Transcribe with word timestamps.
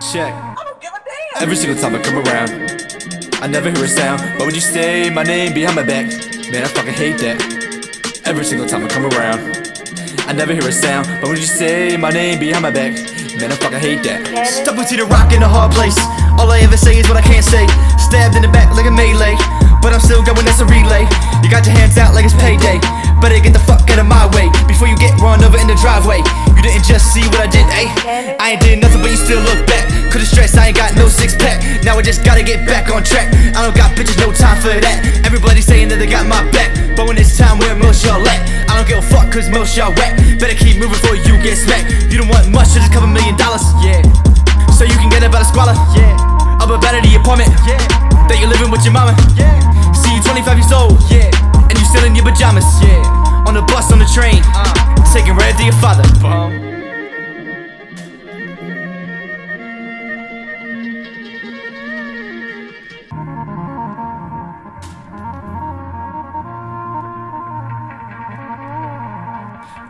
Check. 0.00 0.30
Every 1.40 1.56
single 1.56 1.74
time 1.74 1.94
I 1.94 1.98
come 1.98 2.22
around, 2.22 2.54
I 3.42 3.46
never 3.50 3.70
hear 3.70 3.82
a 3.82 3.88
sound. 3.88 4.22
But 4.38 4.46
when 4.46 4.54
you 4.54 4.60
say 4.60 5.10
my 5.10 5.24
name 5.24 5.52
behind 5.52 5.74
my 5.74 5.82
back, 5.82 6.06
man, 6.54 6.62
I 6.62 6.68
fucking 6.70 6.94
hate 6.94 7.18
that. 7.18 7.42
Every 8.24 8.44
single 8.44 8.68
time 8.68 8.84
I 8.84 8.88
come 8.88 9.10
around, 9.10 9.42
I 10.30 10.32
never 10.32 10.54
hear 10.54 10.68
a 10.68 10.72
sound. 10.72 11.08
But 11.20 11.34
when 11.34 11.38
you 11.38 11.50
say 11.50 11.96
my 11.96 12.10
name 12.10 12.38
behind 12.38 12.62
my 12.62 12.70
back, 12.70 12.94
man, 13.42 13.50
I 13.50 13.56
fucking 13.58 13.82
hate 13.82 14.06
that. 14.06 14.22
Stumble 14.46 14.84
to 14.84 14.94
the 14.96 15.06
rock 15.06 15.34
in 15.34 15.42
a 15.42 15.48
hard 15.48 15.74
place. 15.74 15.98
All 16.38 16.46
I 16.46 16.60
ever 16.62 16.76
say 16.76 16.94
is 16.94 17.08
what 17.10 17.18
I 17.18 17.22
can't 17.22 17.44
say. 17.44 17.66
Stabbed 17.98 18.36
in 18.38 18.42
the 18.42 18.52
back 18.54 18.70
like 18.78 18.86
a 18.86 18.94
melee. 18.94 19.34
But 19.82 19.92
I'm 19.94 20.00
still 20.00 20.22
going, 20.22 20.46
that's 20.46 20.62
a 20.62 20.66
relay. 20.66 21.10
You 21.42 21.50
got 21.50 21.66
your 21.66 21.74
hands 21.74 21.98
out 21.98 22.14
like 22.14 22.24
it's 22.24 22.38
payday. 22.38 22.78
Better 23.18 23.38
get 23.42 23.50
the 23.50 23.62
fuck 23.66 23.82
out 23.90 23.98
of 23.98 24.06
my 24.06 24.30
way 24.30 24.46
before 24.70 24.86
you 24.86 24.94
get 24.98 25.18
run 25.18 25.42
over 25.42 25.58
in 25.58 25.66
the 25.66 25.78
driveway. 25.82 26.22
You 26.58 26.66
didn't 26.66 26.84
just 26.84 27.14
see 27.14 27.22
what 27.30 27.40
I 27.40 27.46
did, 27.46 27.66
eh? 27.70 28.36
I 28.42 28.58
ain't 28.58 28.60
did 28.60 28.82
nothing, 28.82 29.00
but 29.00 29.10
you 29.14 29.16
still 29.16 29.40
look 29.40 29.62
back. 29.66 29.88
The 30.18 30.26
stress, 30.26 30.58
I 30.58 30.74
ain't 30.74 30.76
got 30.76 30.98
no 30.98 31.06
six 31.06 31.38
pack. 31.38 31.62
Now 31.86 31.94
I 31.94 32.02
just 32.02 32.26
gotta 32.26 32.42
get 32.42 32.66
back 32.66 32.90
on 32.90 33.06
track. 33.06 33.30
I 33.54 33.62
don't 33.62 33.70
got 33.70 33.94
bitches, 33.94 34.18
no 34.18 34.34
time 34.34 34.58
for 34.58 34.74
that. 34.74 35.22
Everybody 35.22 35.62
saying 35.62 35.94
that 35.94 36.02
they 36.02 36.10
got 36.10 36.26
my 36.26 36.42
back. 36.50 36.74
But 36.98 37.06
when 37.06 37.14
it's 37.14 37.38
time, 37.38 37.62
where 37.62 37.78
most 37.78 38.02
y'all 38.02 38.18
at? 38.26 38.42
I 38.66 38.74
don't 38.74 38.82
give 38.90 38.98
a 38.98 39.06
fuck, 39.06 39.30
cause 39.30 39.46
most 39.46 39.78
y'all 39.78 39.94
wet. 39.94 40.18
Better 40.42 40.58
keep 40.58 40.82
moving 40.82 40.98
before 40.98 41.14
you 41.14 41.38
get 41.38 41.54
smacked. 41.54 42.10
You 42.10 42.18
don't 42.18 42.26
want 42.26 42.50
much, 42.50 42.74
just 42.74 42.90
cover 42.90 43.06
a 43.06 43.14
million 43.14 43.38
dollars, 43.38 43.62
yeah. 43.78 44.02
So 44.74 44.82
you 44.82 44.98
can 44.98 45.06
get 45.06 45.22
about 45.22 45.46
a 45.46 45.48
squalor, 45.54 45.78
yeah. 45.94 46.58
Up 46.58 46.74
about 46.74 46.98
it 46.98 47.06
the 47.06 47.14
apartment, 47.14 47.54
yeah. 47.62 47.78
That 48.26 48.42
you're 48.42 48.50
living 48.50 48.74
with 48.74 48.82
your 48.82 48.98
mama, 48.98 49.14
yeah. 49.38 49.54
See 49.94 50.10
you 50.10 50.22
25 50.26 50.58
years 50.58 50.74
old, 50.74 50.98
yeah. 51.14 51.30
And 51.70 51.78
you 51.78 51.86
still 51.86 52.02
in 52.02 52.18
your 52.18 52.26
pajamas, 52.26 52.66
yeah. 52.82 53.07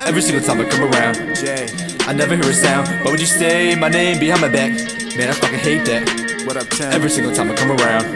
Every 0.08 0.22
single 0.22 0.42
time 0.42 0.58
I 0.58 0.64
come 0.64 0.90
around, 0.90 1.18
I 2.08 2.14
never 2.14 2.34
hear 2.34 2.48
a 2.48 2.54
sound. 2.54 2.88
But 3.04 3.10
when 3.10 3.20
you 3.20 3.26
say 3.26 3.74
my 3.74 3.90
name 3.90 4.18
behind 4.18 4.40
my 4.40 4.48
back, 4.48 4.72
man, 5.18 5.28
I 5.28 5.32
fucking 5.32 5.58
hate 5.58 5.84
that. 5.84 6.44
What 6.46 6.56
up, 6.56 6.66
Tim? 6.70 6.90
Every 6.90 7.10
single 7.10 7.34
time 7.34 7.50
I 7.50 7.54
come 7.54 7.72
around, 7.72 8.06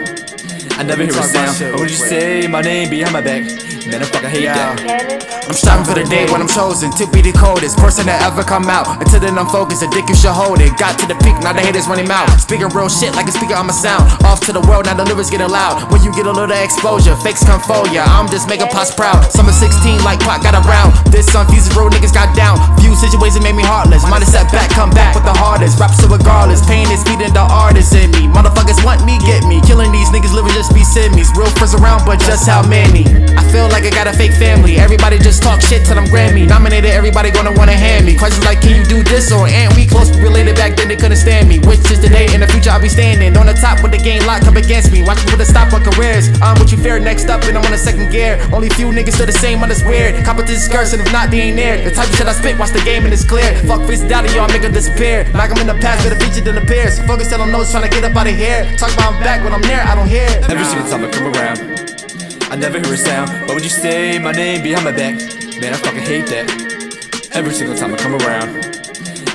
I 0.79 0.81
never 0.81 1.03
hear 1.03 1.13
a 1.13 1.21
sound. 1.21 1.55
But 1.71 1.79
when 1.79 1.89
you 1.89 1.95
say 1.95 2.47
my 2.47 2.61
name 2.61 2.89
behind 2.89 3.13
my 3.13 3.21
back, 3.21 3.43
man, 3.87 4.01
I 4.01 4.05
fucking 4.05 4.29
hate 4.29 4.43
Yeah. 4.43 4.75
that. 4.75 5.23
I'm 5.47 5.53
striving 5.53 5.85
for 5.85 5.93
the 5.93 6.07
day 6.07 6.25
when 6.31 6.39
I'm 6.41 6.47
chosen 6.47 6.89
to 6.95 7.05
be 7.11 7.21
the 7.21 7.33
coldest 7.35 7.77
person 7.77 8.05
to 8.07 8.15
ever 8.23 8.43
come 8.43 8.69
out. 8.69 8.87
Until 9.03 9.19
then, 9.19 9.37
I'm 9.37 9.47
focused. 9.51 9.83
A 9.83 9.87
dick 9.91 10.07
you 10.07 10.15
should 10.15 10.31
hold 10.31 10.61
it. 10.61 10.71
Got 10.79 10.97
to 10.99 11.05
the 11.05 11.15
peak, 11.19 11.35
now 11.43 11.51
the 11.51 11.59
haters 11.59 11.87
running 11.87 12.07
mouth. 12.07 12.31
Speaking 12.39 12.69
real 12.71 12.87
shit 12.87 13.13
like 13.15 13.27
a 13.27 13.33
speaker 13.35 13.55
on 13.55 13.67
my 13.67 13.75
sound. 13.75 14.07
Off 14.23 14.39
to 14.47 14.53
the 14.53 14.61
world, 14.61 14.85
now 14.87 14.95
the 14.95 15.03
lyrics 15.03 15.29
getting 15.29 15.49
loud. 15.51 15.91
When 15.91 16.01
you 16.01 16.13
get 16.15 16.25
a 16.27 16.31
little 16.31 16.55
exposure, 16.55 17.15
fakes 17.19 17.43
come 17.43 17.59
for 17.59 17.83
ya. 17.91 18.07
I'm 18.07 18.29
just 18.31 18.47
making 18.47 18.71
pots 18.71 18.95
proud. 18.95 19.19
Summer 19.31 19.51
16, 19.51 20.03
like 20.03 20.19
pot 20.23 20.41
got 20.41 20.55
around. 20.55 20.95
This 21.11 21.27
song 21.27 21.45
fuses 21.51 21.75
real 21.75 21.89
niggas 21.91 22.13
got 22.15 22.31
down. 22.35 22.55
Few 22.79 22.95
situations 22.95 23.43
made 23.43 23.55
me 23.59 23.63
heartless. 23.67 24.03
Might 24.07 24.23
have 24.23 24.31
set 24.31 24.47
back, 24.51 24.69
come 24.71 24.91
back 24.95 25.13
with 25.13 25.25
the 25.27 25.35
hardest. 25.35 25.77
Rap 25.79 25.91
so 25.91 26.07
regardless. 26.07 26.63
Pain 26.65 26.87
is 26.89 27.03
feeding 27.03 27.33
the 27.35 27.43
artist 27.51 27.91
in 27.93 28.09
me. 28.15 28.31
Motherfuckers 28.31 28.79
want 28.87 29.03
me, 29.03 29.19
get 29.27 29.43
me. 29.43 29.59
Killing 29.67 29.91
these 29.91 30.07
niggas 30.09 30.31
living 30.33 30.53
just 30.55 30.71
be 30.73 30.87
simmies. 30.87 31.35
Real 31.35 31.51
friends 31.59 31.75
around, 31.75 32.05
but 32.07 32.19
just 32.23 32.47
how 32.47 32.63
many? 32.63 33.03
I 33.35 33.43
feel 33.51 33.67
got 34.03 34.13
a 34.13 34.17
fake 34.17 34.33
family. 34.33 34.75
Everybody 34.77 35.17
just 35.17 35.41
talk 35.41 35.61
shit 35.61 35.85
till 35.85 35.97
I'm 35.97 36.05
Grammy. 36.05 36.47
Nominated, 36.47 36.91
everybody 36.91 37.31
gonna 37.31 37.53
wanna 37.53 37.71
hand 37.71 38.05
me. 38.05 38.17
Questions 38.17 38.43
like, 38.43 38.59
can 38.59 38.75
you 38.75 38.83
do 38.83 39.01
this 39.03 39.31
or 39.31 39.47
ain't 39.47 39.73
we 39.75 39.87
close 39.87 40.11
related 40.19 40.55
back 40.55 40.75
then? 40.75 40.89
They 40.89 40.97
couldn't 40.97 41.17
stand 41.17 41.47
me. 41.47 41.59
Which 41.59 41.79
is 41.87 41.99
today 41.99 42.27
in 42.33 42.41
the 42.41 42.47
future 42.47 42.71
I'll 42.71 42.81
be 42.81 42.89
standing 42.89 43.37
on 43.37 43.45
the 43.45 43.53
top 43.53 43.81
with 43.81 43.91
the 43.91 43.97
game 43.97 44.25
locked 44.25 44.47
up 44.47 44.55
against 44.55 44.91
me. 44.91 45.03
Watch 45.03 45.23
me 45.23 45.31
put 45.31 45.39
a 45.39 45.45
stop 45.45 45.71
on 45.71 45.83
careers. 45.83 46.27
I'm 46.41 46.59
what 46.59 46.71
you 46.71 46.77
fear 46.77 46.99
next 46.99 47.29
up, 47.29 47.43
and 47.43 47.57
I'm 47.57 47.63
on 47.63 47.71
a 47.71 47.77
second 47.77 48.11
gear. 48.11 48.43
Only 48.51 48.67
few 48.69 48.87
niggas 48.91 49.13
still 49.13 49.25
the 49.25 49.31
same 49.31 49.63
on 49.63 49.69
this 49.69 49.83
weird. 49.83 50.19
Competition 50.25 50.59
skirts, 50.59 50.91
and 50.91 51.01
if 51.01 51.11
not, 51.13 51.31
they 51.31 51.47
ain't 51.47 51.55
there. 51.55 51.79
The 51.79 51.91
type 51.91 52.09
of 52.09 52.15
shit 52.15 52.27
I 52.27 52.33
spit, 52.33 52.59
watch 52.59 52.71
the 52.71 52.83
game 52.83 53.05
and 53.05 53.13
it's 53.13 53.23
clear. 53.23 53.55
Fuck 53.63 53.87
face 53.87 54.03
down 54.03 54.27
y'all, 54.35 54.49
make 54.49 54.67
disappear. 54.67 55.23
Like 55.33 55.51
I'm 55.51 55.61
in 55.63 55.67
the 55.67 55.79
past, 55.79 56.03
better 56.03 56.19
feature 56.19 56.43
than 56.43 56.57
appears. 56.57 56.99
Focus 57.07 57.31
on 57.31 57.51
notes, 57.51 57.71
trying 57.71 57.87
to 57.87 57.89
get 57.89 58.03
up 58.03 58.15
out 58.17 58.27
of 58.27 58.35
here. 58.35 58.67
Talk 58.75 58.91
about 58.95 59.13
I'm 59.13 59.23
back 59.23 59.43
when 59.43 59.53
I'm 59.53 59.61
there, 59.61 59.79
I 59.79 59.95
don't 59.95 60.07
hear. 60.07 60.27
Every 60.51 60.65
single 60.65 60.89
time 60.91 61.05
I 61.05 61.11
come 61.11 61.31
around, 61.31 62.12
I 62.53 62.55
never 62.55 62.77
hear 62.79 62.93
a 62.93 62.97
sound. 62.97 63.31
But 63.47 63.55
when 63.55 63.63
you 63.63 63.69
say 63.69 64.19
my 64.19 64.31
name 64.31 64.61
behind 64.61 64.85
my 64.85 64.91
back, 64.91 65.15
man, 65.59 65.73
I 65.73 65.77
fucking 65.77 66.03
hate 66.03 66.27
that. 66.27 67.31
Every 67.33 67.51
single 67.51 67.75
time 67.75 67.95
I 67.95 67.97
come 67.97 68.13
around, 68.13 68.77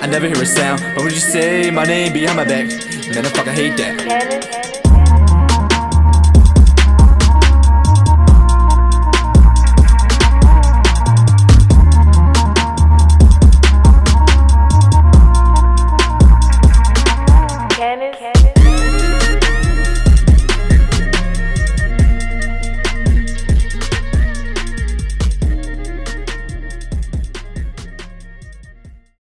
I 0.01 0.07
never 0.07 0.29
hear 0.29 0.41
a 0.41 0.47
sound. 0.47 0.81
But 0.95 1.03
when 1.03 1.13
you 1.13 1.19
say 1.19 1.69
my 1.73 1.83
name 1.83 2.13
behind 2.13 2.37
my 2.37 2.45
back, 2.45 2.69
man, 2.69 3.27
I 3.27 3.29
fucking 3.31 3.55
hate 3.55 3.77
that. 3.79 4.58